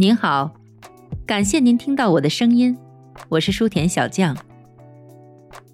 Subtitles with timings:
[0.00, 0.52] 您好，
[1.26, 2.78] 感谢您听到我的声音，
[3.28, 4.36] 我是书田小将。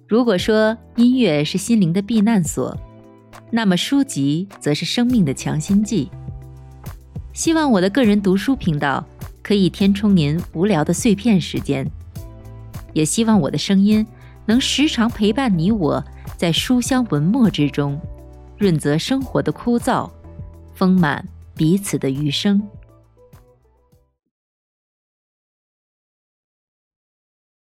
[0.07, 2.75] 如果说音乐是心灵的避难所，
[3.51, 6.09] 那么书籍则是生命的强心剂。
[7.33, 9.05] 希望我的个人读书频道
[9.43, 11.87] 可以填充您无聊的碎片时间，
[12.93, 14.03] 也希望我的声音
[14.47, 16.03] 能时常陪伴你我
[16.35, 18.01] 在书香文墨之中，
[18.57, 20.09] 润泽生活的枯燥，
[20.73, 21.23] 丰满
[21.55, 22.59] 彼此的余生。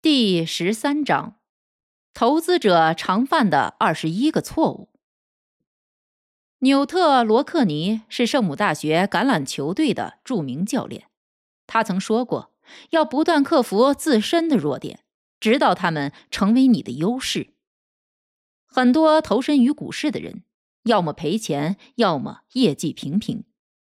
[0.03, 1.39] 第十三章：
[2.13, 4.89] 投资者常犯的二十一个错误。
[6.59, 11.07] 纽特·罗克尼是圣母大学橄榄球队的著名教练，
[11.65, 12.51] 他曾说过
[12.91, 15.05] ：“要不断克服自身的弱点，
[15.39, 17.53] 直到他们成为你的优势。”
[18.67, 20.43] 很多投身于股市的人，
[20.83, 23.45] 要么赔钱，要么业绩平平，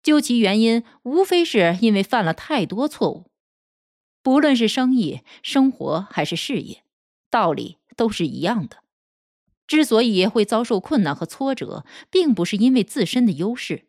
[0.05, 3.33] 究其原因，无非是因为犯了太多错误。
[4.27, 6.83] 不论是生意、生活还是事业，
[7.31, 8.79] 道理都是一样的。
[9.69, 13.85] 之所以会遭受困难和挫折，并不是因为自身的优势，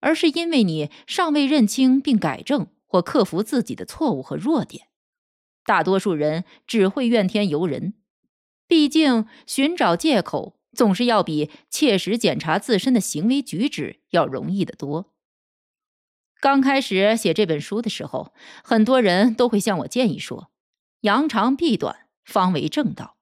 [0.00, 4.88] 而是因为你尚未认清并改正或克服自己的错误和弱点。
[5.64, 7.94] 大多数人只会怨天尤人，
[8.68, 15.09] 毕竟寻找借口总是要比切实检查自身的行为举止要容易得多。
[16.40, 18.32] 刚开始写这本书的时候，
[18.64, 20.50] 很多人都会向我建议说
[21.02, 23.18] ：“扬长避短，方为正道。”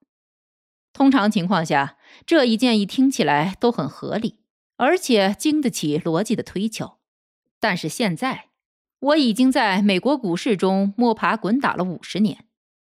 [0.93, 4.39] 通常情况下，这一建议听起来都很合理，
[4.77, 6.99] 而且经得起逻辑的推敲。
[7.59, 8.45] 但是现在，
[8.99, 12.45] 我已经在美国股市中摸爬滚打了五十年，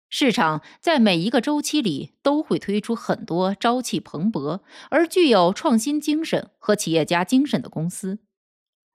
[0.08, 4.60] 市场在每一个周期里都会推出很多朝气蓬勃
[4.90, 8.20] 而具有创新精神和企业家精神的公司。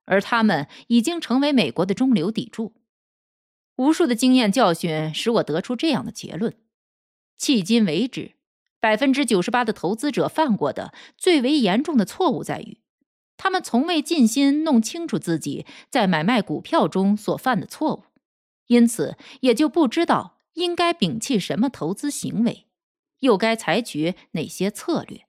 [0.07, 2.73] 而他们已经成为美国的中流砥柱。
[3.75, 6.55] 无数的经验教训使我得出这样的结论：
[7.39, 8.31] 迄今为止，
[8.79, 12.79] 百分之九十八的投资者犯过的最为严重的错误在于，
[13.37, 18.03] 他们从未尽心弄清楚自己在买卖股票中所犯的错误，
[18.65, 22.65] 因此也就不知道应该摒弃什么投资行为，
[23.19, 25.27] 又该采取哪些策略，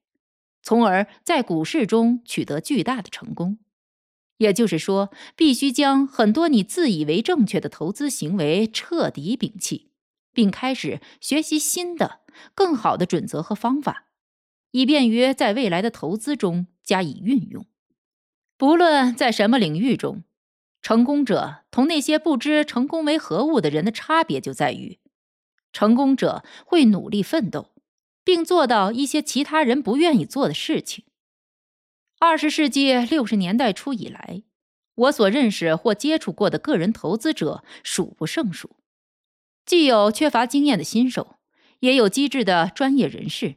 [0.62, 3.58] 从而在股市中取得巨大的成功。
[4.38, 9.91] 也就是说，必须将很多你自以为正确的投资行为彻底摒弃，
[10.32, 12.21] 并开始学习新的、
[12.54, 14.06] 更好的准则和方法，
[14.71, 17.66] 以便于在未来的投资中加以运用。
[18.56, 20.25] 不论在什么领域中，
[20.81, 25.00] 成功者同那些不知成功为何物的人的差别就在于：
[25.72, 27.72] 成功者会努力奋斗，
[28.22, 31.04] 并做到一些其他人不愿意做的事情。
[32.20, 34.42] 二十世纪六十年代初以来，
[34.96, 38.74] 我所认识或接触过的个人投资者数不胜数，
[39.64, 41.36] 既有缺乏经验的新手，
[41.78, 43.54] 也有机智的专业人士。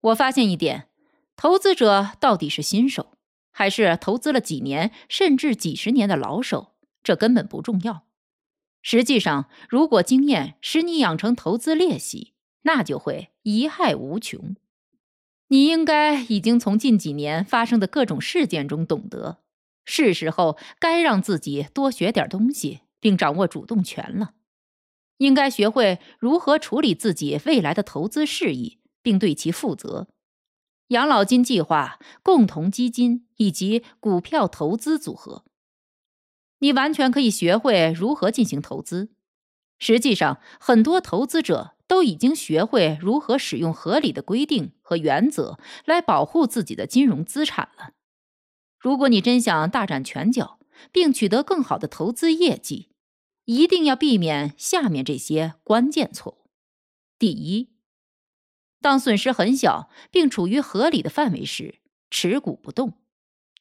[0.00, 0.88] 我发现一点：
[1.36, 3.12] 投资者到底是新手，
[3.52, 6.74] 还是投资了几年甚至几十年的老手，
[7.04, 8.02] 这根本不重要。
[8.82, 12.32] 实际上，如果经验使你养成投资练习，
[12.62, 14.56] 那就会贻害无穷。
[15.52, 19.42] 你应该已经从近几年发生的各种事件中懂得，
[19.84, 24.32] 是时候该让自己多学点东西，并掌握主动权了。
[25.18, 30.08] 应该学会如何处理自己未来的投资事宜，并对其负责。
[30.88, 35.44] 养老金计划、共同基金以及股票投资组合，
[36.60, 39.10] 你完全可以学会如何进行投资。
[39.78, 41.74] 实际上，很多投资者。
[41.92, 47.92] 都已经学会如何使用合理的规定和原则来保护自己的金融资产了。
[48.78, 50.58] 如果你真想大展拳脚，
[50.90, 52.88] 并取得更好的投资业绩，
[53.44, 56.50] 一定要避免下面这些关键错误：
[57.18, 57.74] 第一，
[58.80, 62.94] 当损失很小并处于合理的范围时，持股不动。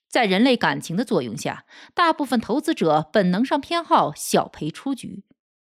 [0.07, 5.25] 在人类感情的作用下，大部分投资者本能上偏好小赔出局。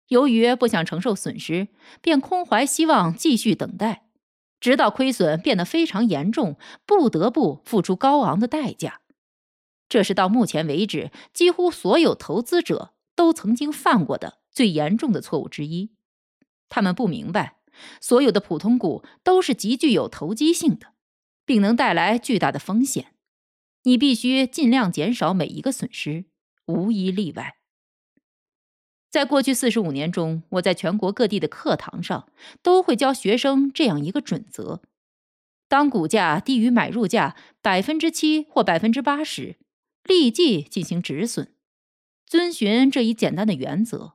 [0.08, 1.68] 由于不想承受损失，
[2.00, 4.06] 便空怀希望继续等待，
[4.60, 9.00] 直到亏损变得非常严重，不得不付出高昂的代价。
[9.88, 15.92] 这是到目前为止几乎所有投资者都曾经犯过的最严重的错误之一。
[16.68, 17.56] 他们不明白，
[18.00, 20.94] 所有的普通股都是极具有投机性的，
[21.44, 23.14] 并能带来巨大的风险。
[23.82, 26.24] 你必须尽量减少每一个损失，
[26.66, 27.56] 无一例外。
[29.12, 32.30] 在过去四十五年中，我在全国各地的课堂上
[32.62, 34.80] 都会教学生这样一个准则：
[35.68, 39.56] 当股价低于买入价百分之七或百分之八时，
[40.04, 41.54] 立即进行止损。
[42.24, 44.14] 遵循这一简单的原则，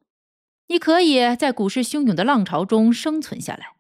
[0.65, 3.75] 你可以在股市汹涌的浪潮中生存下来，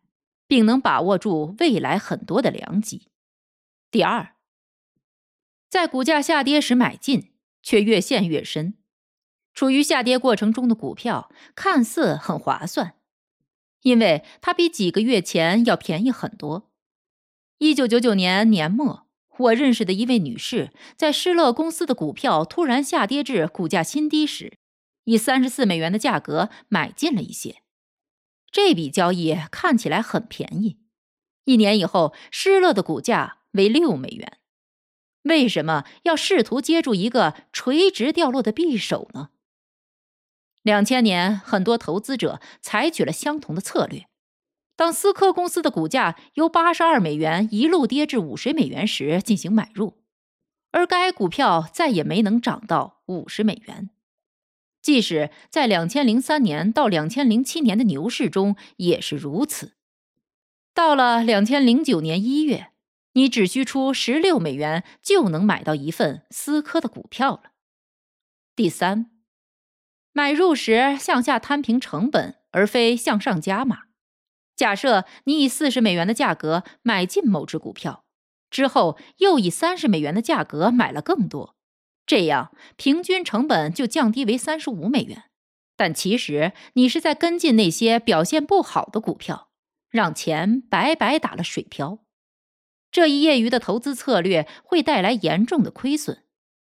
[0.47, 3.07] 并能把握住未来很多的良机。
[3.89, 4.35] 第二，
[5.67, 7.31] 在股价下跌时买进，
[7.63, 8.75] 却越陷越深。
[9.57, 12.93] 处于下跌过程中的股票看似很划算，
[13.81, 16.69] 因为它比几个月前要便宜很多。
[17.57, 19.07] 一九九九年年末，
[19.39, 24.59] 我认识的一位女士在施乐公司的股票突然下跌至股价新低时，
[25.05, 27.63] 以三十四美元的价格买进了一些。
[28.51, 30.77] 这笔交易看起来很便宜。
[31.45, 34.37] 一年以后，施乐的股价为六美元。
[35.23, 39.29] 为什么要试图接住一个垂直掉落的匕首呢？
[40.67, 44.05] 两千年，很多投资者采取了相同的策略。
[44.75, 49.93] 当思科公司的股价由八十二美元一路跌至五十美元时，进行买入，
[50.71, 53.89] 而该股票再也没能涨到五十美元。
[54.81, 59.73] 即使在两千零三年到两千零七年的牛市中也是如此。
[60.73, 62.71] 到了两千零九年一月，
[63.13, 67.51] 你只需出十六美元就能买到一份思科的股票了。
[68.53, 69.16] 第三。
[70.17, 73.81] 买入时向下摊平成本，而非向上加码。
[74.55, 78.03] 假设你以四十美元的价格买进某只股票，
[78.49, 81.55] 之后又以三十美元的价格买了更多，
[82.07, 85.25] 这样平均成本就降低为三十五美元。
[85.75, 89.49] 但其实你是在跟进那些表现不好的股票，
[89.91, 91.99] 让钱白白打了水漂。
[92.89, 96.23] 这一业余的投资策略会带来严重的亏损。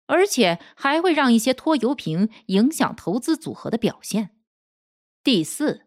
[0.10, 4.32] 而且还会让一些拖油瓶影响投资组合的表现。
[5.24, 5.86] 第四，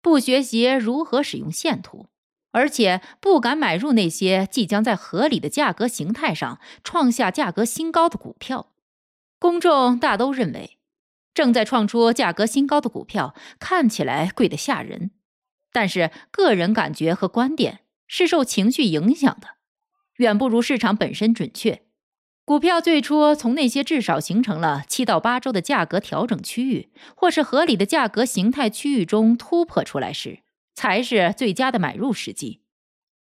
[0.00, 2.06] 不学习如何使用线图，
[2.52, 8.72] 而且不敢买入那些即将在合理的价格形态上创下价格新高的股票。
[9.40, 10.78] 公众大都认为，
[11.34, 15.10] 正在创出价格新高的股票看起来贵得吓人，
[15.72, 19.56] 但是个人感觉和观点是受情绪影响的，
[20.18, 21.82] 远不如市场本身准确。
[22.50, 30.40] 股票最初从那些至少形成了七到八周的价格调整区域，或是合理的价格形态区域中突破出来时，
[30.74, 32.62] 才是最佳的买入时机。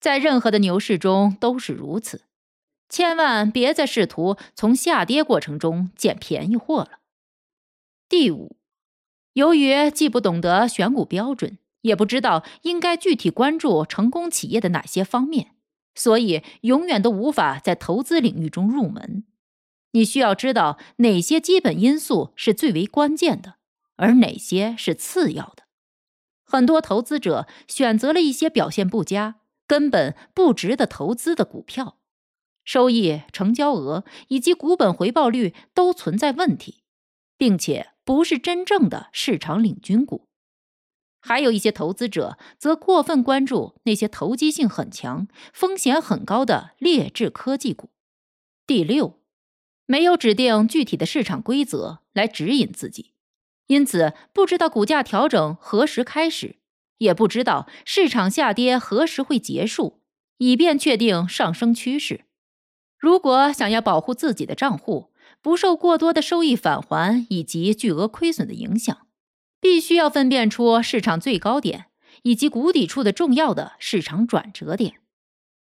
[0.00, 2.22] 在任何的牛市中都是如此。
[2.88, 7.00] 千万别再试图从下跌过程中捡便宜货了。
[8.08, 8.56] 第五，
[9.34, 15.50] 由于既不懂得选股标准，也不知道应该具体关注成功企业的哪些方面。
[15.98, 19.24] 所以，永远都无法在投资领域中入门。
[19.90, 23.56] 你需要知道哪些基本因素是最为关键的，
[23.96, 25.64] 而哪些是次要的。
[26.44, 31.98] 很多投资者选择了一些表现不佳、根本不值得投资的股票，
[32.64, 36.84] 收益、成交额以及股本回报率都存在问题，
[37.36, 40.27] 并且不是真正的市场领军股。
[41.20, 47.90] 还有一些投资者则过分关注那些投机性很强、风险很高的劣质科技股。
[48.66, 49.20] 第六，
[49.86, 53.14] 没有指定具体的市场规则来指引自己，
[53.66, 56.56] 因此不知道股价调整何时开始，
[56.98, 60.00] 也不知道市场下跌何时会结束，
[60.36, 62.26] 以便确定上升趋势。
[62.98, 69.07] 如果想要保护自己的账户不受过多的收益返还以及巨额亏损的影响，
[69.60, 71.86] 必须要分辨出市场最高点
[72.22, 75.00] 以及谷底处的重要的市场转折点。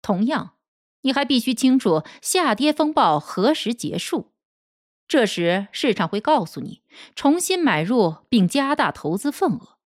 [0.03, 0.57] 同样，
[1.03, 4.33] 你还必须清楚下跌风暴何时结束。
[5.09, 6.83] 这时，市场会告诉你
[7.15, 9.79] 重新买入并加大投资份额。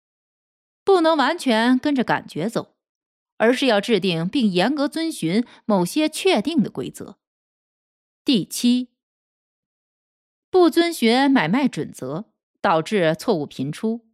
[0.84, 2.76] 不能完全跟着感觉走，
[3.38, 7.20] 而是要制定并严格遵循某些确定的规则。
[8.26, 8.90] 第七，
[10.50, 12.33] 不遵循买卖准则。
[12.64, 14.08] 导致错误频出。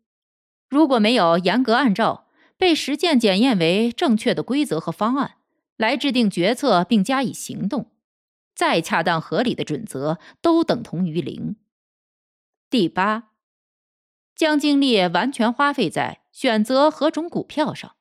[0.67, 2.27] 如果没有严格按照
[2.57, 5.35] 被实践检验为正确的规则和方案
[5.77, 7.91] 来制定决策并加以行动，
[8.53, 11.55] 再恰当合理的准则都等同于零。
[12.69, 13.29] 第八，
[14.35, 17.95] 将精力完全花费在选择何种股票上，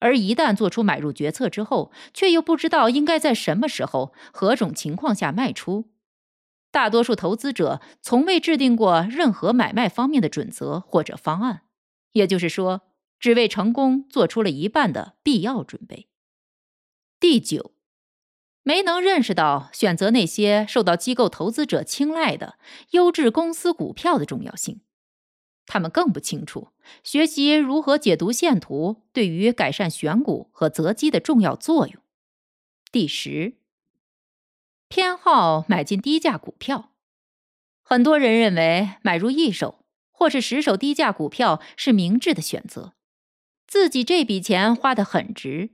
[0.00, 5.90] 而一旦做出买入决策之后，却又不知道应该在什么时候、何种情况下卖出。
[6.70, 11.62] 大多数投资者从未制定过任何买卖方面的准则或者方案，
[12.12, 12.82] 也就是说，
[13.18, 16.08] 只为成功做出了一半的必要准备。
[17.18, 17.72] 第九，
[18.62, 22.58] 没能认识到选择那些受到机构投资者青睐的
[22.90, 24.82] 优质公司股票的重要性，
[25.66, 26.68] 他们更不清楚
[27.02, 32.02] 学习如何解读线图对于改善选股和择机的重要作用。
[32.92, 33.54] 第十。
[34.88, 36.92] 偏好买进低价股票，
[37.82, 42.94] 很多人认为买入一手或是十手低价股票是明智的选择，
[43.66, 45.70] 自己这笔钱花得很值。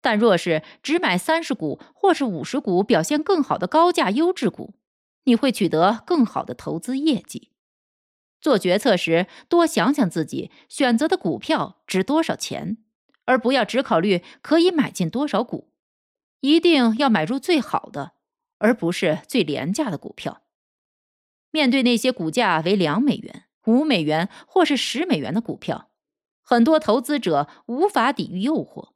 [0.00, 4.74] 但若是只买三十股或是五十股表现更好的高价优质股，
[5.24, 7.50] 你会取得更好的投资业绩。
[8.40, 12.78] 做决策时，多想想自己选择的股票值多少钱，
[13.26, 15.70] 而不要只考虑可以买进多少股。
[16.40, 18.12] 一定要买入最好的，
[18.58, 20.42] 而不是最廉价的股票。
[21.50, 23.44] 面对那些股价为两美元。
[23.66, 25.90] 五美元或是十美元的股票，
[26.42, 28.92] 很多投资者无法抵御诱惑。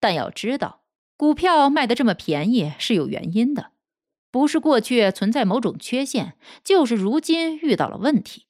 [0.00, 0.84] 但要知道，
[1.18, 3.72] 股票卖的这么便宜是有原因的，
[4.30, 8.46] 不是过去存在某种缺陷，就是如今遇到了问题。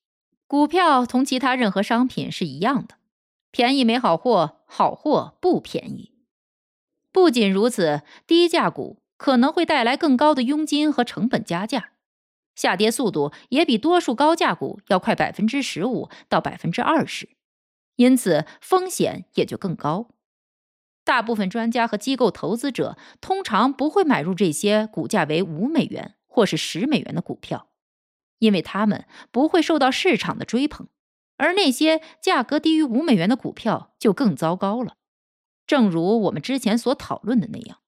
[0.47, 2.94] 股票同其他任何商品是一样的，
[3.50, 6.12] 便宜没好货，好货不便宜。
[7.11, 11.93] 不仅如此，低价股可能会带来更高的佣金和成本加价。
[12.54, 17.31] 下跌速度也比多数高价股要快百分之十五到百分之二十，
[17.97, 20.11] 因此风险也就更高。
[21.04, 27.69] 大部分专家和机构投资者通常不会买入这些股价为五美元或是十美元的股票，
[28.40, 30.87] 因为他们不会受到市场的追捧，
[31.38, 34.99] 而那些价格低于五美元的股票就更糟糕了。
[35.66, 37.78] 正如我们之前所讨论的那样。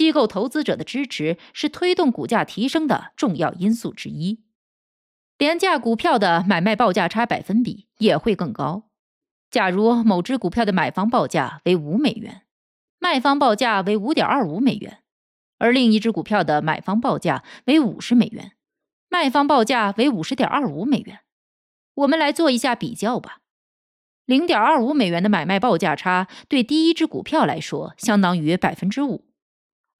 [0.00, 4.40] 机构投资者的支持是推动股价提升的重要因素之一。
[5.36, 8.88] 廉价股票的买卖报价差百分比也会更高。
[9.50, 12.46] 假如某只股票的买方报价为五美元，
[12.98, 15.02] 卖方报价为五点二五美元，
[15.58, 18.52] 而另一只股票的买方报价为五十美元，
[19.10, 21.20] 卖方报价为五十点二五美元，
[21.92, 23.40] 我们来做一下比较吧。
[24.24, 29.29] 零点二五美元的买卖报价差对第一只股票来说相当于百分之五。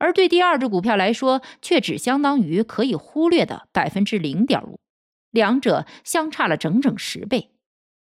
[0.00, 4.80] 而对第二只股票来说，却只相当于可以忽略的百分之零点五，
[5.30, 7.52] 两者相差了整整十倍。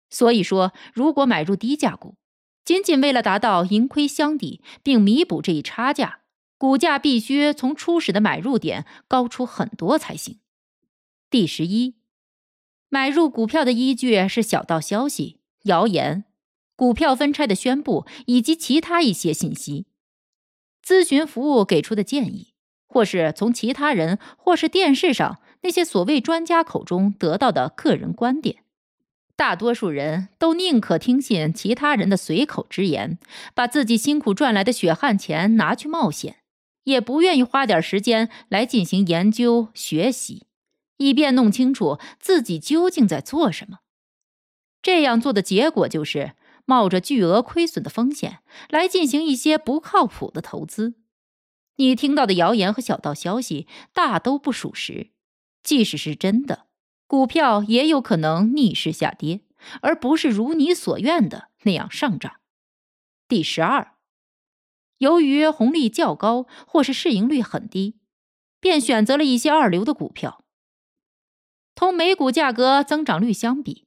[0.09, 2.15] 所以说，如果买入低价股，
[2.63, 6.19] 仅仅为了达到盈亏相抵并弥补这一差价，
[6.57, 10.39] 股价必须从初始的买入点高出很多才行。
[11.29, 11.95] 第十一，
[12.89, 16.25] 买入股票的依据是小道消息、谣言、
[16.75, 19.86] 股票分拆的宣布以及其他一些信息。
[20.87, 22.53] 咨询服务给出的建议，
[22.87, 28.63] 或是从其他人或是电视上那些所谓专家口中得到的个人观点，
[29.35, 33.19] 大多数人都宁可听信其他人的随口之言，
[33.53, 36.37] 把自己辛苦赚来的血汗钱拿去冒险，
[36.85, 40.45] 也不愿意花点时间来进行研究学习，
[40.95, 43.79] 以便弄清楚自己究竟在做什么。
[44.81, 46.36] 这样做的结果就是。
[46.67, 50.95] 冒着巨额亏损的风险来进行一些不靠谱的投资，
[51.77, 55.11] 你听到的谣言和小道消息大都不属实。
[55.63, 56.67] 即使是真的，
[57.07, 59.41] 股票也有可能逆势下跌，
[59.81, 62.41] 而不是如你所愿的那样上涨。
[63.29, 63.95] 第十二，
[64.97, 67.95] 由于红利较高或是市盈率很低，
[68.59, 70.43] 便选择了一些二流的股票。
[71.75, 73.86] 同每股价格增长率相比。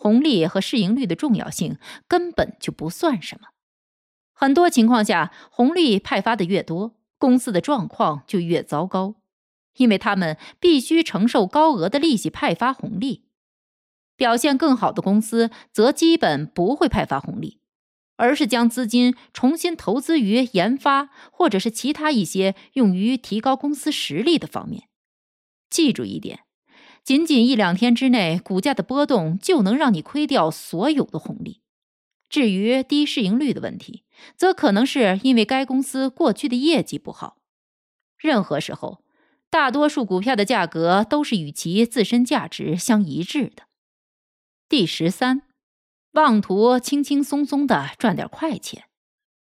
[0.00, 1.76] 红利和市盈率的重要性
[2.08, 3.48] 根本就不算什么。
[4.32, 9.16] 很多情况下，红利派发的越多，公司的状况就越糟糕，
[9.76, 13.26] 因为他们必须承受高额的利息派发红利。
[14.16, 17.60] 表现更好的公司则基本不会派发红利，
[18.16, 24.88] 而是将资金重新投资于研发或者是其他一些用于提高公司实力的方面。
[25.68, 26.40] 记住一点。
[27.10, 31.60] 仅仅一两天之内，股价的波动就能让你亏掉所有的红利。
[32.28, 34.04] 至于低市盈率的问题，
[34.36, 37.38] 则可能是因为该公司过去的业绩不好。
[38.16, 39.02] 任何时候，
[39.50, 43.64] 大多数股票的价格都是与其自身价值相一致的。
[44.68, 45.42] 第十三，
[46.12, 48.84] 妄图轻轻松松的赚点快钱，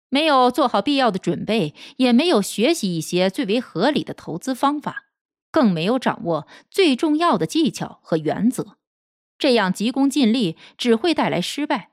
[0.08, 5.05] 没有做好必要的准备，也没有学习一些最为合理的投资方法。
[5.56, 8.76] 更没有掌握最重要的技巧和原则，
[9.38, 11.92] 这样急功近利只会带来失败。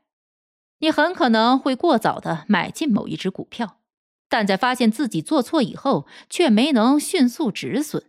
[0.80, 3.80] 你很可能会过早的买进某一只股票，
[4.28, 8.04] 但在发现自己做错以后，却没能迅速止损。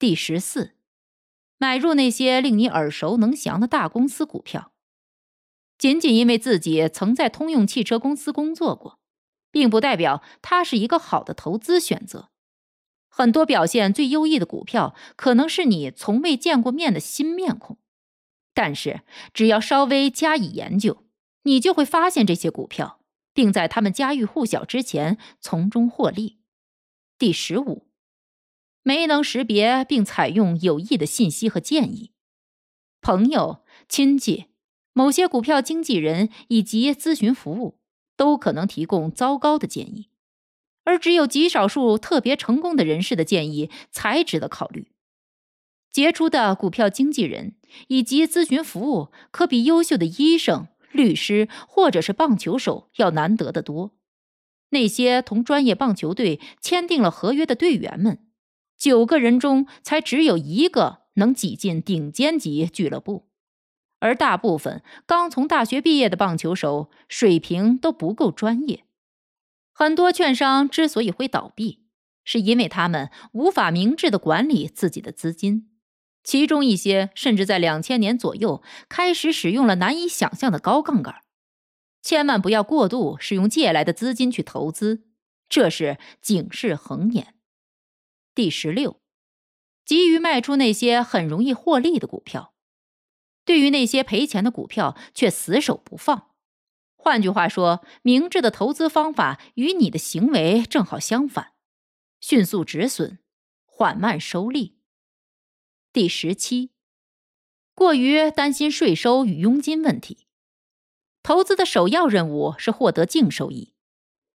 [0.00, 0.72] 第十四，
[1.58, 4.72] 买入那些令你耳熟能详的大公司股票，
[5.78, 8.98] 仅仅因为自己曾在通用汽车公司工作过，
[9.52, 12.31] 并不代表它是一个好的投资选择。
[13.14, 17.76] 很多表现最优异的股票，可能是你从未见过面的新面孔，
[18.54, 19.02] 但是
[19.34, 21.04] 只要稍微加以研究，
[21.42, 23.00] 你就会发现这些股票，
[23.34, 26.38] 并在他们家喻户晓之前从中获利。
[27.18, 27.86] 第十五，
[28.82, 32.12] 没能识别并采用有益的信息和建议，
[33.02, 34.46] 朋友、亲戚、
[34.94, 37.78] 某些股票经纪人以及咨询服务
[38.16, 40.08] 都可能提供糟糕的建议，
[40.84, 44.88] 而只有极少数特别成功的人士的建议才值得考虑。
[45.90, 47.56] 杰出的股票经纪人
[47.88, 53.92] 以及咨询服务可比优秀的医生、律师或者是棒球手要难得的多。
[54.70, 58.26] 那些同专业棒球队签订了合约的队员们，
[58.78, 63.28] 九个人中才只有一个能挤进顶尖级俱乐部，
[63.98, 68.84] 而大部分刚从大学毕业的棒球手水平都不够专业。
[69.82, 71.80] 很多券商之所以会倒闭，
[72.22, 75.72] 是因为他们无法明智的管理自己的资金。
[76.22, 81.16] 其中一些甚至在两千年左右开始使用了难以想象的高杠杆，
[82.00, 85.02] 千万不要过度使用借来的资金去投资，
[85.48, 87.34] 这是警示横年。
[88.36, 89.00] 第十六，
[89.84, 92.54] 急于卖出那些很容易获利的股票，
[93.44, 96.31] 对于那些赔钱的股票却死守不放。
[97.04, 101.54] 换句话说，明智的投资方法与你的行为正好相反：
[102.20, 103.18] 迅速止损，
[103.64, 104.76] 缓慢收利。
[105.92, 106.70] 第十七，
[107.74, 110.28] 过于担心税收与佣金问题。
[111.24, 113.74] 投资的首要任务是获得净收益。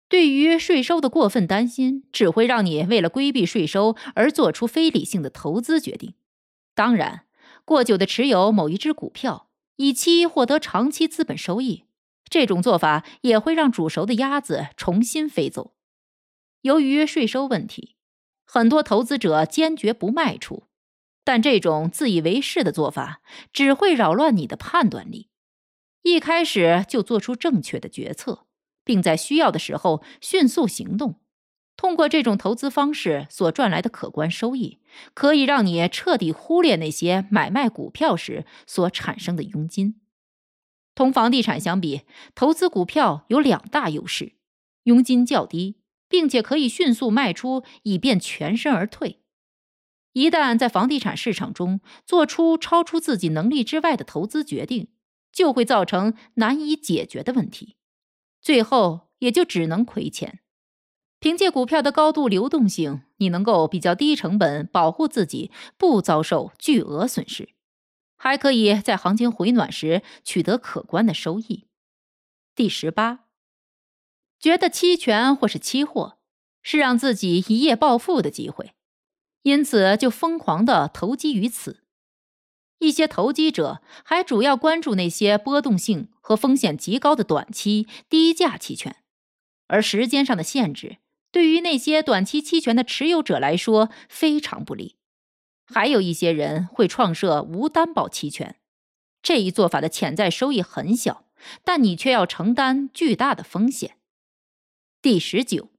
[0.08, 6.14] 对于税收的过分担心，只会让你为了规避税收而做出非理性的投资决定。
[6.74, 7.26] 当然，
[7.64, 11.84] 过久的持有某一只股票，以期获得长期资本收益，
[12.28, 15.74] 这种做法也会让煮熟的鸭子重新飞走。
[16.62, 17.96] 由于税收问题，
[18.44, 20.64] 很多投资者坚决不卖出。
[21.24, 23.20] 但这种自以为是的做法
[23.52, 25.28] 只会扰乱你的判断力。
[26.02, 28.46] 一开始就做出正确的决策，
[28.84, 31.16] 并在需要的时候迅速行动。
[31.76, 34.78] 通过这种投资方式所赚来的可观收益，
[35.14, 40.00] 可以让你彻底忽略那些买卖股票时所产生的佣金。
[40.96, 42.00] 同房地产相比，
[42.34, 44.32] 投资股票有两大优势：
[44.84, 45.76] 佣金较低，
[46.08, 49.20] 并且可以迅速卖出，以便全身而退。
[50.14, 54.88] 一旦在房地产市场中做出超出自己能力之外的投资决定，
[55.30, 57.76] 就会造成难以解决的问题，
[58.40, 60.40] 最后也就只能亏钱。
[61.20, 67.50] 凭借股票的高度流动性，你能够比较低成本保护自己不遭受巨额损失，
[68.16, 71.68] 还可以在行情回暖时取得可观的收益。
[72.54, 73.26] 第十八，
[74.40, 76.18] 觉得期权或是期货
[76.62, 78.72] 是让自己一夜暴富的机会。
[79.42, 81.84] 因此，就疯狂的投机于此。
[82.78, 88.96] 一些投机者还主要关注那些波动性和风险极高的短期低价期权，
[89.68, 90.98] 而时间上的限制
[91.30, 94.96] 对于那些短期期权的持有者来说非常不利。
[95.66, 98.56] 还有一些人会创设无担保期权，
[99.22, 101.26] 这一做法的潜在收益很小，
[101.64, 103.96] 但你却要承担巨大的风险。
[105.02, 105.70] 第十九，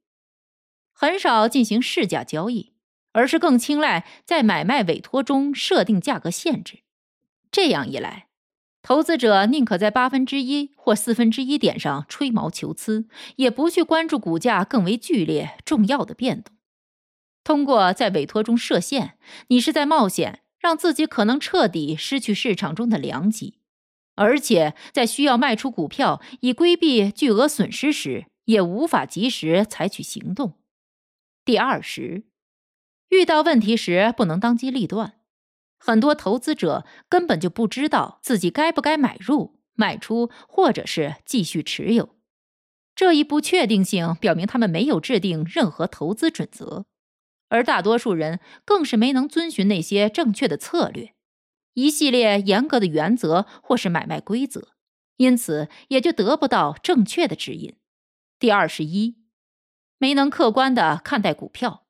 [0.94, 2.74] 很少进行市价交易。
[3.14, 6.82] 而是更青睐在买卖委托中设定价格限制，
[7.50, 8.28] 这样一来，
[8.84, 16.56] 投资者宁可在八分之一或四分之一点上吹毛求疵，也不去关注股价更为剧烈、重要的变动。
[17.48, 23.60] 通过在委托中设限，你是在冒险让自己可能彻底失去市场中的良机，
[24.16, 30.56] 而且在需要卖出股票以规避巨额损失时，也无法及时采取行动。
[31.46, 32.26] 第二十。
[33.08, 35.14] 遇到问题时不能当机立断，
[35.80, 42.18] 很多投资者根本就不知道自己该不该买入、卖出，或者是继续持有。
[42.94, 46.84] 这一不确定性表明他们没有制定任何投资准则，
[47.50, 51.14] 而大多数人更是没能遵循那些正确的策略、
[51.74, 54.70] 一系列严格的原则或是买卖规则，
[55.18, 57.76] 因此也就得不到正确的指引。
[58.40, 59.18] 第二十一，
[59.98, 61.86] 没能客观的看待股票。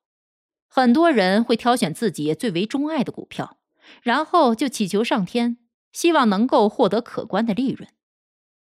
[0.68, 3.58] 很多人会挑选自己最为钟爱的股票，
[4.02, 5.58] 然后就祈求上天，
[5.92, 7.88] 希望能够获得可观的利润。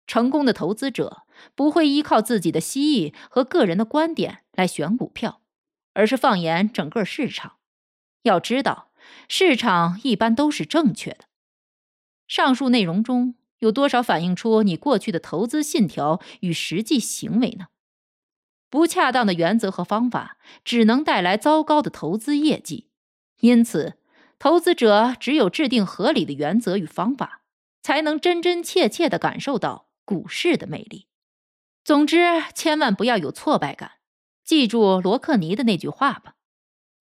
[0.05, 1.23] 成功的投资者
[1.53, 5.41] 不会依靠自己的蜥蜴和个人的观点来选股票，
[5.97, 7.57] 而是放眼整个市场。
[8.21, 8.91] 要知道，
[9.27, 11.25] 市场一般都是正确的。
[12.27, 17.69] 上述内容中有多少反映出你过去的投资信条与实际行为呢？
[18.69, 22.91] 不恰当的原则和方法只能带来糟糕的投资业绩，
[23.39, 23.97] 因此，
[24.37, 27.41] 投资者只有制定合理的原则与方法，
[27.81, 31.07] 才能真真切切地感受到股市的魅力。
[31.83, 33.93] 总之，千万不要有挫败感，
[34.47, 36.37] 记住罗克尼的那句话吧：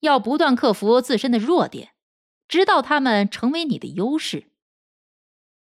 [0.01, 1.93] 要不断克服自身的弱点，
[2.49, 4.51] 直到他们成为你的优势。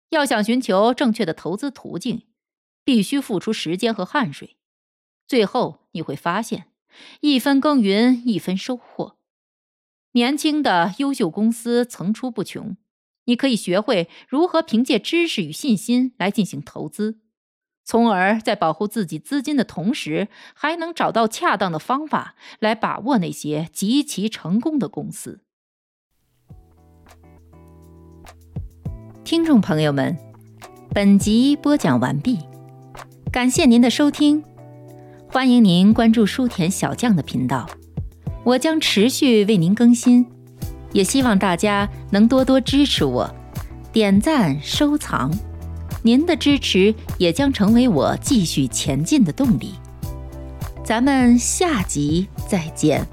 [0.09, 2.23] 要想寻求正确的投资途径，
[2.83, 4.57] 必须付出时间和汗水。
[5.27, 6.71] 最后你会发现，
[7.21, 9.19] 一分耕耘一分收获。
[10.13, 12.75] 年轻的优秀公司层出不穷，
[13.25, 17.19] 你可以学会如何凭借知识与信心来进行投资，
[17.87, 25.39] 从而在保护自己资金的同时，还能找到恰当的方法来把握那些极其成功的公司。
[29.23, 30.17] 听众朋友们，
[30.93, 32.39] 本集播讲完毕，
[33.31, 34.43] 感谢您的收听，
[35.29, 37.65] 欢迎您关注书田小将的频道，
[38.43, 40.25] 我将持续为您更新，
[40.91, 43.33] 也希望大家能多多支持我，
[43.93, 45.31] 点赞收藏，
[46.03, 49.73] 您的支持也将成为我继续前进的动力。
[50.83, 53.05] 咱们下集再见。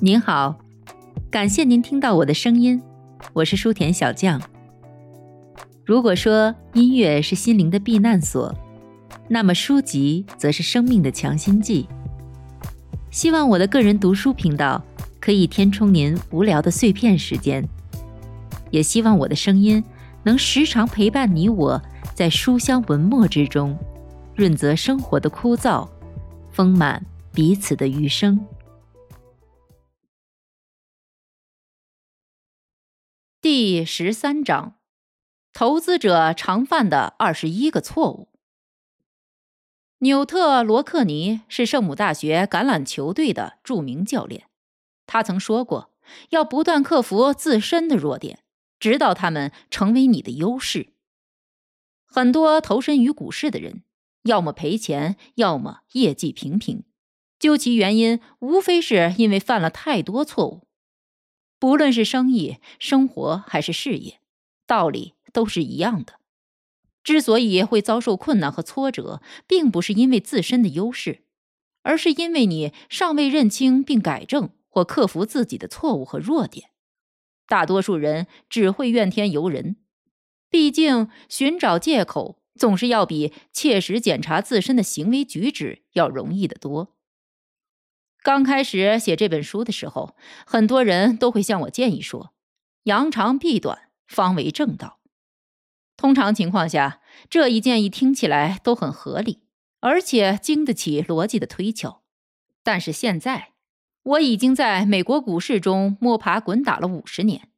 [0.00, 0.58] 您好，
[1.30, 2.82] 感谢您听到我的声音，
[3.34, 4.51] 我是书田小将。
[5.92, 8.56] 如果说音乐是心灵的避难所，
[9.28, 11.86] 那么书籍则是生命的强心剂。
[13.10, 14.82] 希望我的个人读书频道
[15.20, 17.62] 可以填充您无聊的碎片时间，
[18.70, 19.84] 也希望我的声音
[20.22, 21.78] 能时常陪伴你我
[22.14, 23.76] 在书香文墨之中，
[24.34, 25.86] 润泽生活的枯燥，
[26.52, 28.40] 丰满彼此的余生。
[33.42, 34.76] 第十三章：
[35.52, 38.28] 投资者常犯的二十一个错误。
[39.98, 44.48] 纽特·罗克尼是圣母大学橄榄球队的著名教练，
[45.06, 45.92] 他曾说过
[46.30, 48.40] ：“要不断克服自身的弱点，
[48.80, 50.94] 直到他们成为你的优势。”
[52.06, 53.84] 很多投身于股市的人，
[54.22, 56.84] 要么赔钱，要么业绩平平，
[57.38, 60.66] 究其原因，无非是因为犯了太多错误。
[61.58, 64.20] 不论是生意、生活还是事业，
[64.66, 66.14] 道理都是一样的。
[67.02, 71.24] 之所以会遭受困难和挫折，并不是因为自身的优势，
[71.82, 76.70] 而是因为你尚未认清并改正或克服自己的错误和弱点。
[77.48, 79.76] 大多数人只会怨天尤人，
[80.48, 86.94] 毕竟寻找借口总是要比切实检查自身的行为举止要容易得多。
[88.22, 90.14] 刚开始写这本书的时候，
[90.46, 92.32] 很多人都会向我建议说
[92.84, 95.00] ：“扬长避短，方为正道。”
[95.96, 97.00] 通常情况下，
[97.30, 99.40] 这一建议听起来都很合理，
[99.80, 102.02] 而且经得起逻辑的推敲。
[102.62, 103.52] 但是现在，
[104.02, 107.48] 我已经在美国股市中摸爬滚打了五十年，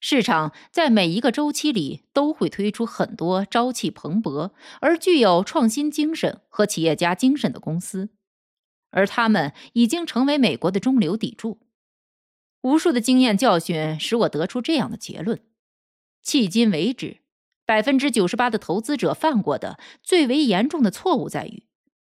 [0.00, 4.50] 市场在每一个周期里都会推出很多朝气蓬勃
[4.80, 8.10] 而具有创新精神和企业家精神的公司。
[8.90, 11.60] 而他们已经成为美国的中流砥柱。
[12.60, 15.40] 无数的经验教训使我得出这样的结论：
[16.22, 17.21] 迄今为止，
[17.64, 21.64] 百分之九十八的投资者犯过的最为严重的错误在于，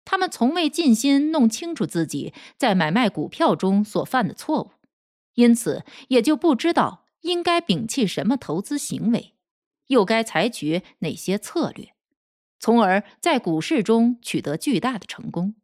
[0.04, 4.70] 他们从未尽心弄清楚自己在买卖股票中所犯的错误，
[5.34, 9.34] 因此也就不知道应该摒弃什么投资行为，
[9.88, 11.94] 又该采取哪些策略，
[12.58, 15.54] 从而在股市中取得巨大的成功。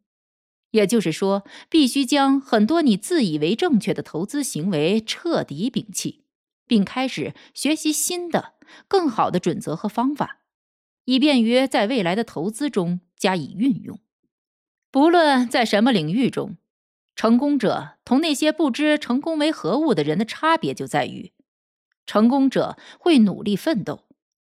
[0.71, 6.23] 也就是说，必须将很多你自以为正确的投资行为彻底摒弃，
[6.65, 8.53] 并开始学习新的、
[8.87, 10.41] 更好的准则和方法，
[11.05, 13.99] 以便于在未来的投资中加以运用。
[14.89, 16.57] 不论在什么领域中，
[17.15, 21.31] 成功者同那些不知成功为何物的人的差别就在于：
[22.05, 24.05] 成功者会努力奋斗，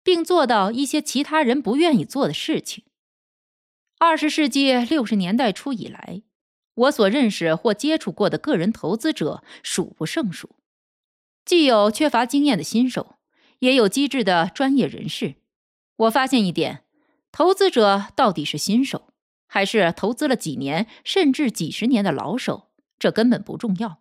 [0.03, 2.83] 并做到一些其他人不愿意做的事情。
[3.99, 6.21] 二十世纪六十年代初以来，
[6.75, 10.51] 我所认识或接触过的个人投资者数不胜数，
[11.43, 13.16] 既有缺乏经验的新手，
[13.59, 15.35] 也有机智的专业人士。
[15.95, 16.83] 我发现一点：
[17.31, 19.09] 投资者到底是新手，
[19.47, 23.99] 还是投资了几年甚至几十年的老手，这根本不重要。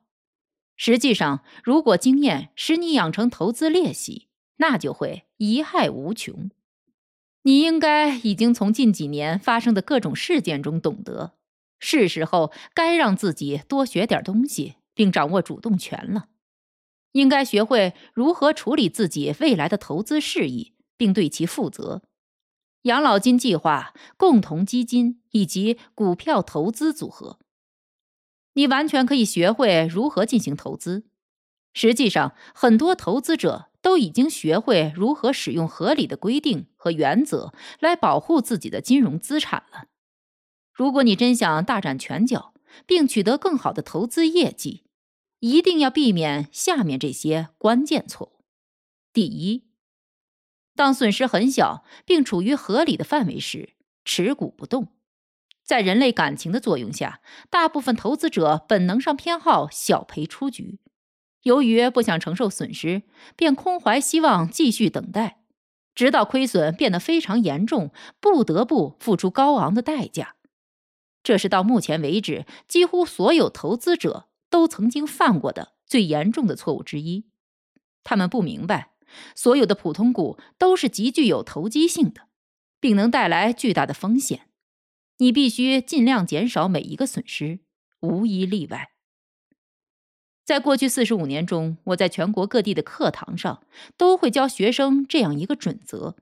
[0.76, 6.50] 实际上，如果经验使你养成投资练习，那就会贻害无穷。
[7.42, 11.34] 你应该已经从近几年发生的各种事件中懂得，
[11.78, 16.26] 是时候该让自己多学点东西，并掌握主动权了。
[17.16, 22.02] 应该学会如何处理自己未来的投资事宜，并对其负责。
[22.82, 27.38] 养老金计划、共同基金以及股票投资组合，
[28.54, 31.06] 你完全可以学会如何进行投资。
[31.72, 33.70] 实际上，很多投资者。
[33.82, 39.84] 都已经学会如何使用合理的规定和原则来保护自己的金融资产了。
[40.72, 42.52] 如果你真想大展拳脚，
[42.84, 44.82] 并取得更好的投资业绩，
[45.40, 48.44] 一定要避免下面这些关键错误：
[49.12, 49.64] 第一，
[50.74, 54.88] 当损失很小并处于合理的范围时，持股不动。
[55.62, 57.20] 在人类感情的作用下，
[57.50, 60.78] 大部分投资者本能上偏好小赔出局。
[61.42, 63.02] 由于不想承受损失，
[63.36, 65.40] 便空怀希望继续等待，
[65.94, 70.36] 直到亏损变得非常严重，不得不付出高昂的代价。
[71.22, 74.25] 这是到目前为止几乎所有投资者
[74.56, 77.26] 都曾经犯过的最严重的错误之一。
[78.02, 78.92] 他们不明白，
[79.34, 82.22] 所有的普通股都是极具有投机性的，
[82.80, 84.48] 并能带来巨大的风险。
[85.18, 87.58] 你必须尽量减少每一个损失，
[88.00, 88.92] 无一例外。
[90.42, 93.62] 在过去四十五年中，我在全国各地的课堂上
[93.98, 96.16] 都会教学生这样一个准则：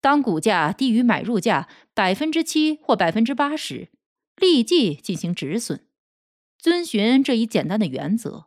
[0.00, 3.90] 当股价低于买入价百分之七或百分之八时，
[4.34, 5.83] 立即进行止损。
[6.64, 8.46] 遵循这一简单的原则，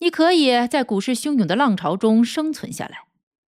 [0.00, 3.06] 你可以在股市汹涌的浪潮中生存下来，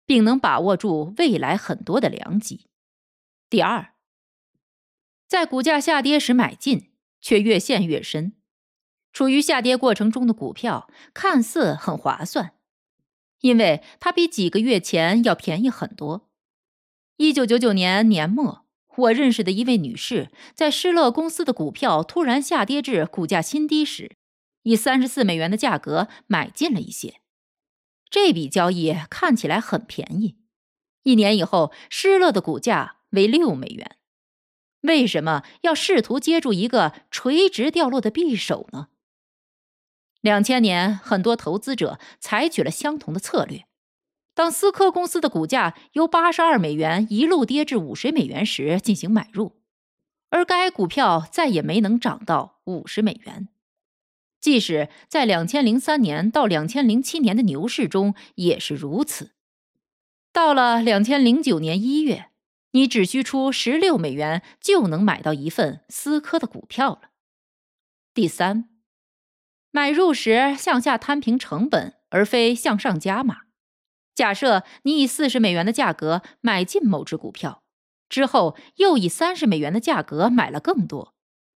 [0.06, 2.68] 并能把握住未来很多的良机。
[3.50, 3.94] 第二。
[5.30, 8.34] 在股价下跌时买进，却越陷越深。
[9.14, 12.54] 处于下跌过程中的股票看似很划算，
[13.40, 16.30] 因为它比几个月前要便宜很多。
[17.16, 18.65] 一九九九年年末，
[18.98, 24.16] 我认识的一位女士在施乐公司的股票突然下跌至股价新低时，
[24.64, 27.22] 以三十四美元的价格买进了一些。
[28.10, 30.38] 这笔交易看起来很便宜。
[31.04, 33.98] 一年以后，施乐的股价为六美元。
[34.82, 38.88] 为什么要试图接住一个垂直掉落的匕首呢？
[40.22, 43.66] 两千年，很多投资者采取了相同的策略。
[44.36, 49.54] 当思科公司的股价由八十二美元一路跌至五十美元时，进行买入，
[50.30, 53.48] 而该股票再也没能涨到五十美元。
[54.40, 59.32] 即使在两千零三年到两千零七年的牛市中也是如此。
[60.32, 62.30] 到了两千零九年一月。
[62.72, 67.12] 你只需出十六美元就能买到一份思科的股票了。
[68.14, 68.68] 第三，
[69.72, 73.45] 买入时向下摊平成本，而非向上加码。
[74.16, 77.62] 假设你以四十美元的价格买进某只股票，
[78.10, 81.14] 之后又以三十美元的价格买了更多，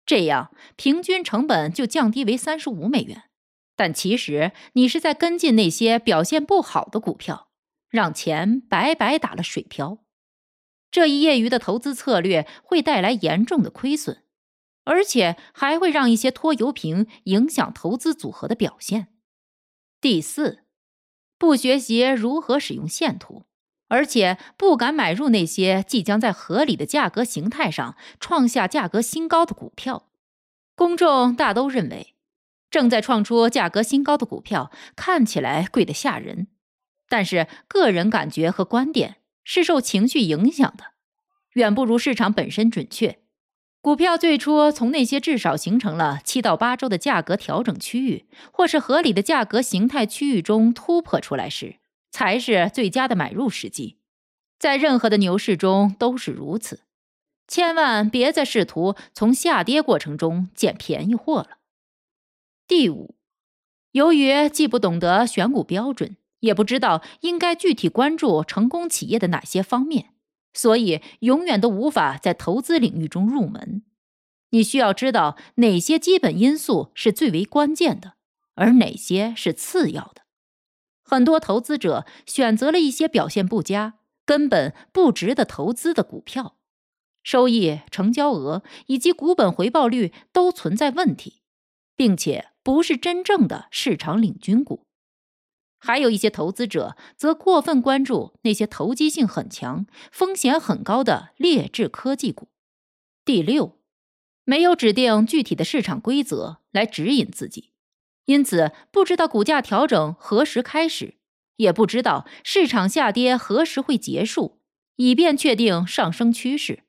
[0.07, 3.25] 这样平均成本就降低为三十五美元。
[3.77, 7.51] 但其实你是在跟进那些表现不好的股票，
[7.91, 9.99] 让钱白白打了水漂。
[10.91, 14.23] 这一业余的投资策略会带来严重的亏损，
[14.85, 19.09] 而且还会让一些拖油瓶影响投资组合的表现。
[20.01, 20.65] 第四，
[21.39, 23.45] 不学习如何使用线图，
[23.89, 30.09] 而且不敢买入那些即将在合理的价格形态上创下价格新高的股票。
[30.75, 32.15] 公众大都认为，
[32.71, 36.49] 正在创出价格新高的股票看起来贵得吓人，
[37.09, 39.17] 但是个人感觉和观点。
[39.49, 40.87] 是受情绪影响的，
[41.53, 43.21] 远不如市场本身准确。
[43.87, 51.77] 股票最初从那些至少形成了七到八周的价格调整区域，或是合理的价格形态区域中突破出来时，
[52.11, 53.99] 才是最佳的买入时机。
[54.59, 56.81] 在任何的牛市中都是如此。
[57.47, 61.59] 千万别再试图从下跌过程中捡便宜货了。
[62.67, 63.15] 第五，
[63.93, 66.17] 由于既不懂得选股标准。
[66.41, 70.11] 也不知道应该具体关注成功企业的哪些方面，
[70.57, 73.83] 所以永远都无法在投资领域中入门。
[74.51, 78.15] 你需要知道哪些基本因素是最为关键的，
[78.55, 80.23] 而哪些是次要的。
[81.05, 86.57] 很多投资者选择了一些表现不佳、根本不值得投资的股票，
[87.23, 91.43] 收益、成交额以及股本回报率都存在问题，
[91.95, 94.86] 并且不是真正的市场领军股。
[95.79, 102.49] 还有一些投资者则过分关注那些投机性很强、风险很高的劣质科技股。
[103.25, 103.79] 第六，
[104.45, 107.73] 没有指定具体的市场规则来指引自己，
[108.25, 111.17] 因此不知道股价调整何时开始，
[111.57, 114.61] 也不知道市场下跌何时会结束，
[114.97, 116.85] 以便确定上升趋势。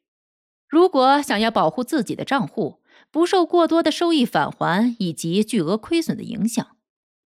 [0.67, 6.76] 如果想要保护自己的账户不受过多的收益返还以及巨额亏损的影响。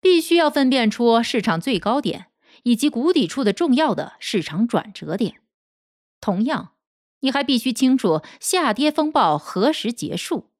[0.00, 2.26] 必须要分辨出市场最高点
[2.62, 5.40] 以及谷底处的重要的市场转折点。
[6.20, 6.74] 同样，
[7.20, 10.50] 你还必须清楚下跌风暴何时结束。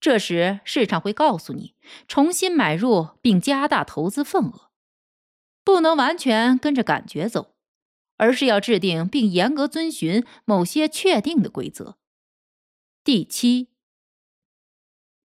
[0.00, 1.74] 这时，市场会告诉你
[2.08, 4.70] 重新买入并加大投资份额。
[5.64, 7.54] 不能完全跟着感觉走，
[8.16, 11.98] 而是要制定并严格遵循某些确定的规则。
[13.04, 13.68] 第七，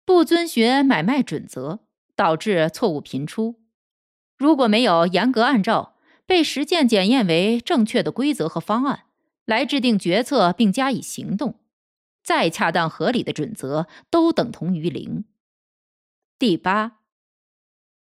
[0.05, 1.86] 不遵循买卖准则，
[2.17, 3.61] 导致错误频出。
[4.37, 9.05] 如果没有严格按照被实践检验为正确的规则和方案
[9.45, 11.61] 来制定决策并加以行动，
[12.21, 15.23] 再恰当合理的准则都等同于零。
[16.37, 16.97] 第八，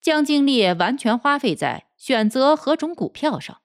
[0.01, 3.59] 将精力完全花费在选择何种股票上。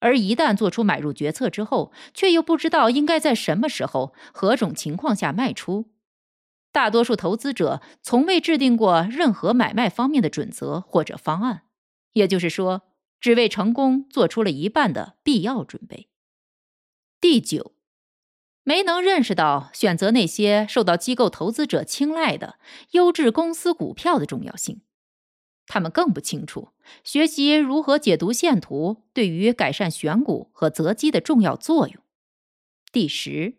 [0.00, 5.90] 而一旦做出买入决策之后，却又不知道应该在什么时候、何种情况下卖出。
[6.70, 11.62] 大多数投资者从未制定过任何买卖方面的准则或者方案，
[12.12, 12.82] 也就是说，
[13.20, 16.08] 只为成功做出了一半的必要准备。
[17.20, 17.72] 第九，
[18.62, 22.58] 没能认识到选择那些受到机构投资者青睐的
[22.92, 24.82] 优质公司股票的重要性。
[25.66, 26.68] 他们更不清楚
[27.04, 32.02] 学习如何解读线图对于改善选股和择机的重要作用。
[32.90, 33.58] 第十，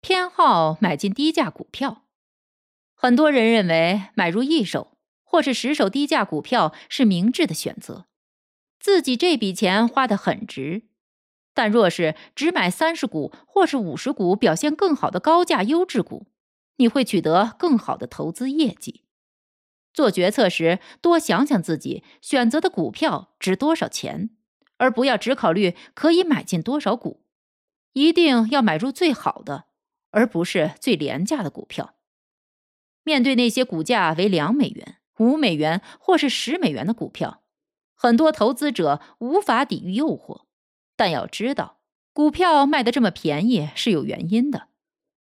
[0.00, 2.04] 偏好买进低价股票。
[2.94, 8.06] 很多人认为买入一手或是十手低价股票是明智的选择，
[8.78, 10.82] 自己这笔钱花得很值。
[11.52, 16.26] 但若是只买三十股或是五十股表现更好的高价优质股，
[16.76, 19.02] 你会取得更好的投资业绩。
[19.92, 24.30] 做决策时，多想想自己选择的股票值多少钱，
[24.78, 27.24] 而不要只考虑可以买进多少股。
[27.92, 29.64] 一定要买入最好的，
[30.10, 31.94] 而不是最廉价的股票。
[33.02, 37.42] 面对那些股价为两美元、五美元或是十美元的股票，
[37.94, 40.42] 很多投资者无法抵御诱惑。
[40.96, 41.78] 但要知道，
[42.12, 44.68] 股票卖的这么便宜是有原因的，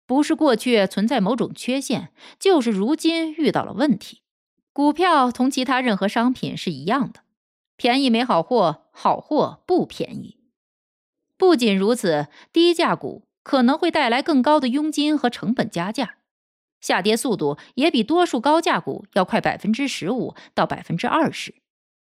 [0.06, 4.23] 不是过去存在某种缺陷，就是如今遇到了问题。
[4.73, 7.21] 股票同其他任何商品是一样的，
[7.78, 10.38] 便宜没好货，好货不便宜。
[11.38, 16.17] 不仅如此，低价股可能会带来更高的佣金和成本加价，
[16.79, 21.55] 下跌速度也比多数高价股要快百分之十五到百分之二十，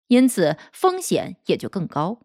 [0.07, 2.21] 因此风险也就更高。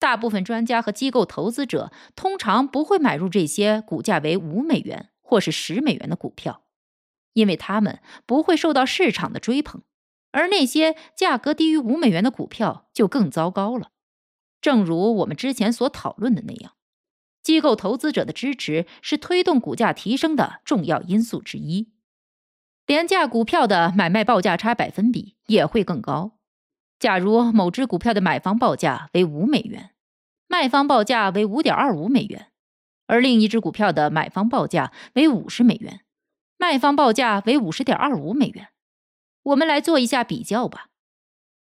[0.00, 6.64] 大部分专家和机构投资者通常不会买入这些股价为五美元或是十美元的股票。
[7.34, 9.82] 因为他们不会受到市场的追捧，
[10.32, 13.92] 而那些价格低于五美元的股票就更糟糕了。
[14.60, 16.72] 正如我们之前所讨论的那样，
[17.48, 21.88] 机构投资者的支持是推动股价提升的重要因素之一。
[22.84, 26.32] 廉价股票的买卖报价差百分比也会更高。
[26.98, 29.92] 假如某只股票的买方报价为五美元，
[30.46, 32.48] 卖方报价为五点二五美元，
[33.06, 36.00] 而另一只股票的买方报价为五十美元。
[36.58, 38.68] 卖方报价为五十点二五美元，
[39.44, 40.88] 我们来做一下比较吧。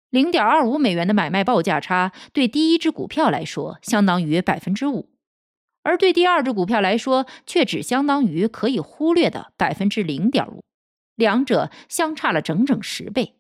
[0.09, 5.11] 零点二五美元的买卖报价差对第一只股票来说相当于百分之五，
[5.85, 10.65] 而对第二只股票来说却只相当于可以忽略的百分之零点五，
[11.15, 13.37] 两者相差了整整十倍。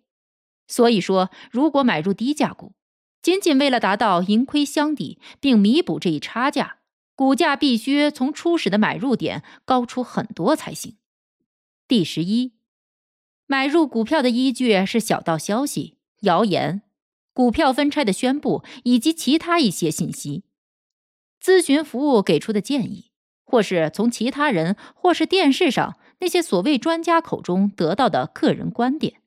[0.68, 2.74] 所以说，如果买入低价股，
[3.20, 6.78] 仅仅为了达到盈亏相抵并弥补这一差价，
[7.16, 10.96] 股价必须从初始的买入点高出很多才行。
[11.88, 12.52] 第十一，
[13.46, 16.82] 买入股票的依据是小道消息、谣言、
[17.32, 20.44] 股票分拆的宣布以及其他一些信息。
[21.44, 23.10] 咨询服务给出的建议，
[23.44, 29.20] 或是从其他人或是电视上那些所谓专家口中得到的个人观点。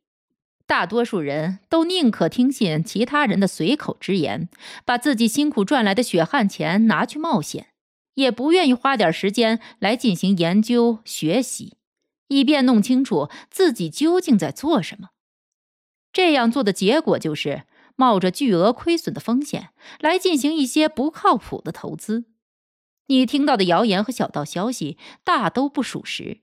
[0.65, 4.49] 大多数人都宁可听信其他人的随口之言，
[4.83, 7.67] 把自己辛苦赚来的血汗钱拿去冒险，
[8.15, 11.77] 也不愿意花点时间来进行研究学习。
[12.29, 15.09] 以便弄清楚自己究竟在做什么，
[16.11, 17.63] 这样做的结果就是
[17.97, 22.25] 冒着巨额亏损的风险来进行一些不靠谱的投资。
[23.07, 26.41] 你听到的谣言和小道消息大都不属实，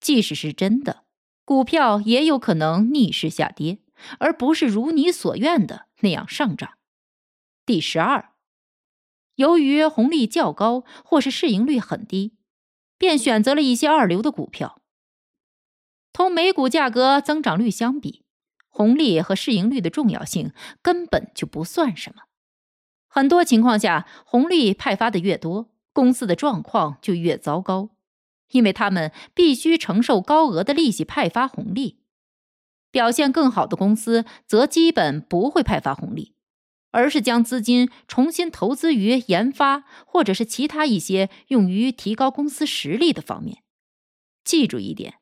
[0.00, 1.04] 即使是真的，
[1.44, 3.78] 股票也有可能逆势下跌，
[4.18, 6.78] 而不是如你所愿的那样上涨。
[7.66, 8.32] 第十二，
[9.34, 12.34] 由于红利较高或是市盈率很低，
[12.96, 14.80] 便选择了一些二流的股票。
[16.12, 18.23] 同每股价格增长率相比，
[18.74, 20.52] 红利和市盈率的重要性
[20.82, 22.22] 根本就不算什么。
[23.06, 27.90] 很多情况下，红利派发的越多，公司的状况就越糟糕，
[28.50, 32.00] 因为他们必须承受高额的利息派发红利。
[32.90, 36.34] 表现更好的公司则基本不会派发红利，
[36.90, 43.62] 而是将资金重新投资于研发或者是其他一些用于提高公司实力的方面。
[44.42, 45.20] 记住一点。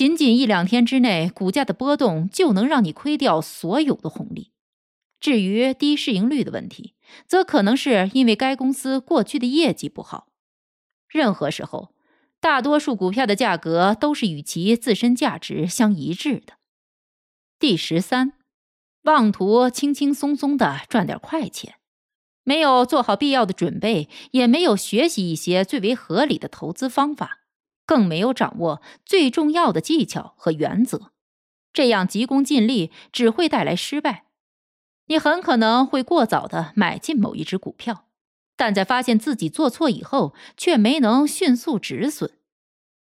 [0.00, 4.50] 仅仅一两天之内，股价的波动就能让你亏掉所有的红利。
[5.20, 6.94] 至于低市盈率的问题，
[7.26, 10.28] 则可能是因为该公司过去的业绩不好。
[11.06, 11.94] 任何时候，
[12.40, 16.54] 大多数股票的价格都是与其自身价值相一致的。
[17.58, 18.32] 第十三，
[19.02, 21.74] 妄图轻轻松松的赚点快钱，
[22.42, 27.39] 没有做好必要的准备，也没有学习一些最为合理的投资方法，
[27.90, 31.10] 更没有掌握最重要的技巧和原则，
[31.72, 34.26] 这样急功近利只会带来失败。
[35.06, 38.06] 你很可能会过早的买进某一只股票，
[38.56, 42.38] 但在发现自己做错以后，却没能迅速止损。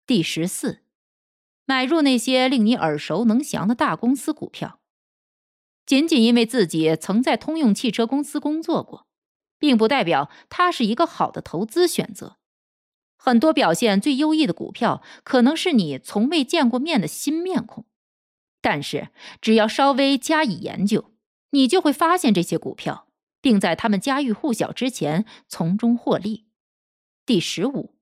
[0.07, 0.79] 第十四，
[1.65, 4.79] 买入那些令你耳熟能详的大公司股票，
[5.85, 9.05] 仅仅因为自己曾在通用汽车公司工作过，
[9.59, 12.38] 并不代表它是一个好的投资选择。
[13.21, 17.85] 很多表现最优异的股票，可能是你从未见过面的新面孔，
[18.61, 19.09] 但是
[19.41, 21.11] 只要稍微加以研究。
[21.51, 23.07] 你就会发现这些股票，
[23.41, 26.45] 并在他们家喻户晓之前从中获利。
[27.25, 27.95] 第十五，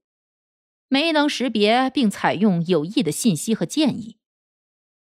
[0.89, 4.17] 没能识别并采用有益的信息和建议，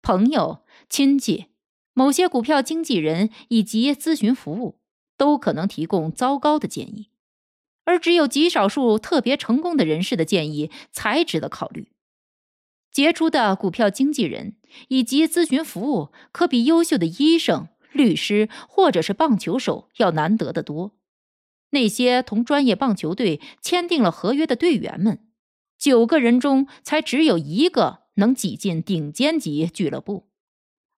[0.02, 1.46] 朋友、亲戚、
[1.94, 4.80] 某些股票经纪人以及咨询服务
[5.16, 7.11] 都可能提供糟糕的建议，
[7.84, 11.92] 而只有极少数特别成功的人士的建议才值得考虑。
[12.90, 14.56] 杰出的股票经纪人
[14.88, 17.68] 以及咨询服务可比优秀的医生。
[17.94, 20.92] 律师或者是棒球手要难得的多。
[21.72, 25.26] 那些同专业棒球队签订了合约的队员们，
[25.78, 30.30] 九个人中才只有一个能挤进顶尖级俱乐部，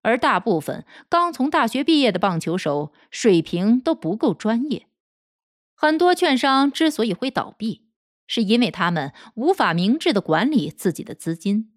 [0.02, 4.86] 而大部分刚从大学毕业的棒球手水平都不够专业。
[5.84, 7.82] 很多券商之所以会倒闭，
[8.26, 11.74] 是因为他们无法明智的管理自己的资金。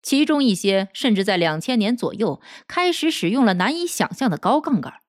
[0.00, 5.02] 其中一些甚至在两千年左右开始使用了难以想象的高杠杆，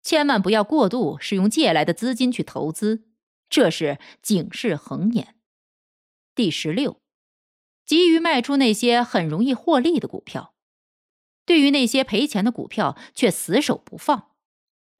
[0.00, 3.02] 千万不要过度使用借来的资金去投资，
[3.50, 5.34] 这是警示横眼。
[6.36, 7.00] 第十六，
[7.84, 10.54] 急于卖出那些很容易获利的股票，
[11.44, 14.28] 对于那些赔钱的股票却死守不放。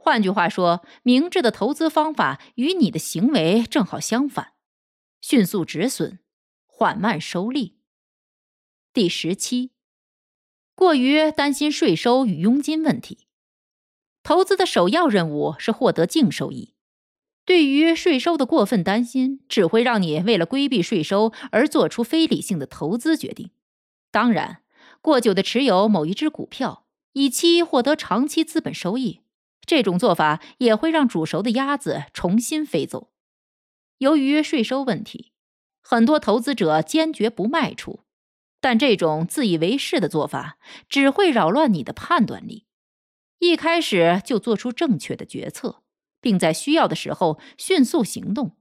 [0.04, 4.54] 换句话说，明智的投资方法与你的行为正好相反：
[5.20, 6.18] 迅速止损，
[6.66, 7.78] 缓慢收利。
[8.92, 9.70] 第十七，
[10.74, 13.28] 过于担心税收与佣金问题。
[14.24, 16.74] 投资的首要任务是获得净收益。
[17.44, 23.52] 对于税收的过分担心，只会让你为了规避税收而做出非理性的投资决定。
[24.10, 24.64] 当然，
[25.00, 29.20] 过久的持有某一只股票，以期获得长期资本收益，
[29.64, 33.10] 这种做法也会让煮熟的鸭子重新飞走。
[33.98, 35.32] 由于税收问题，
[35.80, 38.04] 很多投资者坚决不卖出。
[38.60, 40.56] 但这种自以为是的做法
[40.88, 42.66] 只会扰乱你的判断力。
[43.40, 45.82] 一开始就做出正确的决策，
[46.20, 48.56] 并在需要的时候迅速行动。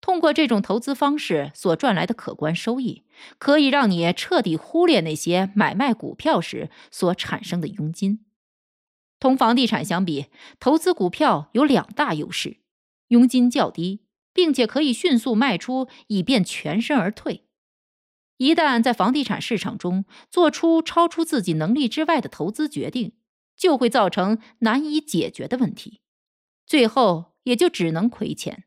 [0.00, 3.02] 通过这种投资方式所赚来的可观收益，
[3.38, 8.24] 可以让你彻底忽略那些买卖股票时所产生的佣金。
[9.20, 10.26] 同房地产相比，
[10.58, 12.56] 投资股票有两大优势：
[13.08, 14.00] 佣金较低，
[14.32, 17.44] 并且可以迅速卖出，以便全身而退。
[18.38, 23.12] 一旦在房地产市场中做出超出自己能力之外的投资决定，
[23.54, 26.00] 就会造成难以解决的问题，
[26.66, 28.64] 最后也就只能亏钱。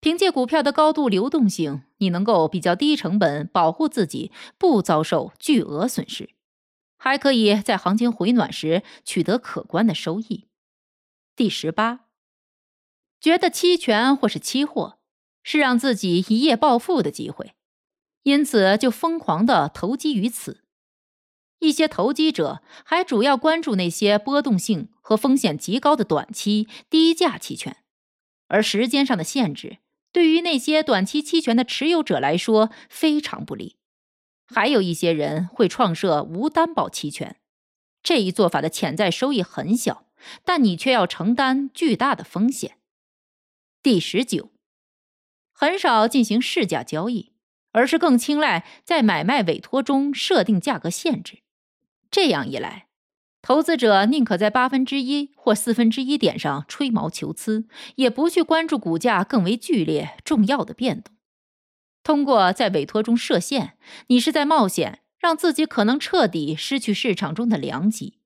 [0.00, 6.30] 凭借股票的高度流动性，你能够比较低成本保护自己不遭受巨额损失，
[7.06, 10.48] 还可以在行情回暖时取得可观的收益。
[11.36, 12.06] 第十八，
[13.20, 14.98] 觉得期权或是期货
[15.44, 17.54] 是让自己一夜暴富的机会。
[18.24, 20.64] 因此，就疯狂的投机于此。
[21.60, 27.84] 一些投机者还主要关注那些波动性和风险极高的短期低价期权，
[28.48, 29.78] 而时间上的限制
[30.10, 33.76] 对于那些短期期权的持有者来说非常不利。
[34.46, 37.36] 还有一些人会创设无担保期权，
[38.02, 40.06] 这一做法的潜在收益很小，
[40.44, 42.78] 但你却要承担巨大的风险。
[43.82, 44.50] 第十九，
[45.52, 47.32] 很少进行市价交易。
[47.72, 51.40] 而是更青睐在买卖委托中设定价格限制，
[52.10, 52.86] 这样一来，
[53.42, 61.14] 投资者宁可在八分之一或四分之一点上吹毛求疵，也不去关注股价更为剧烈、重要的变动。
[62.06, 63.76] 通过在委托中设限，
[64.06, 68.20] 你是在冒险让自己可能彻底失去市场中的良机，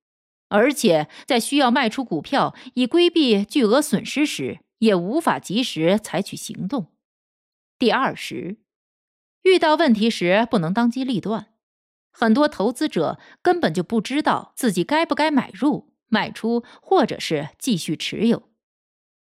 [0.51, 6.89] 而且在需要卖出股票以规避巨额损失时，也无法及时采取行动。
[7.79, 8.59] 第二十。
[9.45, 11.55] 遇到问题时不能当机立断，
[12.13, 18.43] 很多投资者根本就不知道自己该不该买入、卖出或者是继续持有。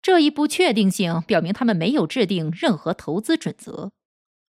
[0.03, 3.91] 这一不确定性表明他们没有制定任何投资准则，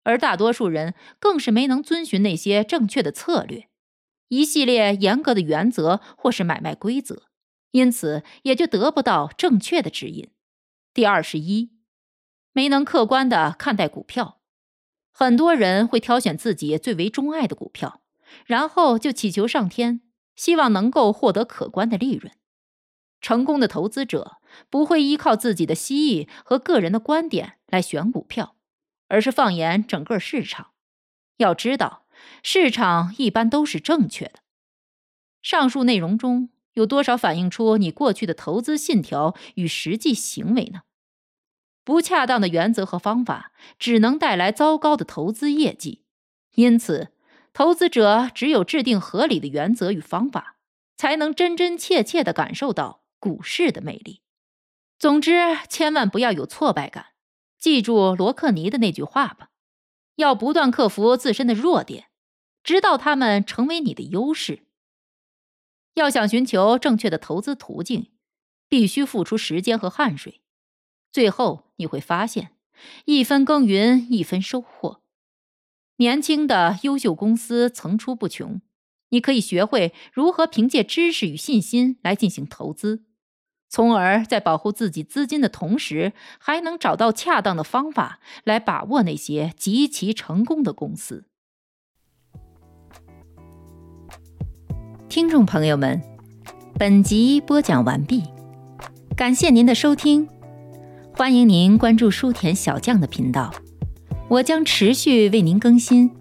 [0.03, 3.67] 而大多数人更是没能遵循那些正确的策略，
[4.29, 7.23] 一系列严格的原则或是买卖规则，
[7.71, 10.29] 因此也就得不到正确的指引。
[10.93, 11.71] 第二十一，
[12.51, 14.41] 没能客观的看待股票，
[15.11, 18.01] 很多人会挑选自己最为钟爱的股票，
[18.45, 20.01] 然后就祈求上天，
[20.35, 22.33] 希望能够获得可观的利润。
[23.21, 24.37] 成功的投资者
[24.69, 28.55] 不会依靠自己的蜥蜴和个人的观点来选股票，
[29.11, 30.71] 而是放眼整个市场。
[31.37, 32.05] 要知道，
[32.41, 34.39] 市场一般都是正确的。
[35.41, 40.81] 上述内容中有多少反映出你过去的投资信条与实际行为呢？
[41.83, 46.05] 不恰当的原则和方法只能带来糟糕的投资业绩。
[46.55, 47.09] 因此，
[47.51, 50.57] 投资者只有制定合理的原则与方法，
[50.95, 53.01] 才能真真切切地感受到。
[53.19, 54.23] 股市的魅力。
[54.97, 57.10] 总之，千万不要有挫败感。
[57.61, 59.51] 记住罗克尼的那句话吧：
[60.15, 62.07] 要不断克服自身的弱点，
[62.63, 64.63] 直到他们成为你的优势。
[65.93, 68.11] 要想寻求正确的投资途径，
[68.67, 70.41] 必须付出时间和汗水。
[71.11, 72.57] 最后你会发现，
[73.05, 75.03] 一分耕耘一分收获。
[75.97, 78.59] 年轻的优秀公司层出不穷，
[79.09, 83.03] 你可以学会如何凭借知识与信心来进行投资。
[83.71, 91.23] 从而在保护自己资金的同时，还能找到恰当的方法来把握那些极其成功的公司。
[95.07, 96.01] 听众朋友们，
[96.77, 98.23] 本集播讲完毕，
[99.15, 100.27] 感谢您的收听，
[101.15, 103.53] 欢迎您关注书田小将的频道，
[104.27, 106.11] 我将持续为您更新，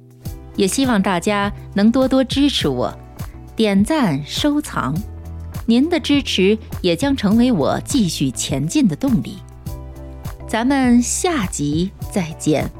[0.55, 2.96] 也希望大家能多多支持我，
[3.57, 4.94] 点赞收藏。
[5.70, 9.36] 您的支持也将成为我继续前进的动力。
[10.48, 12.79] 咱们下集再见。